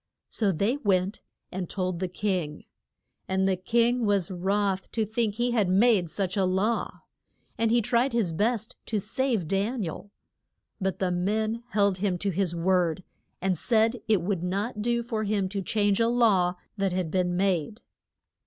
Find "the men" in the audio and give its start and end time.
10.97-11.61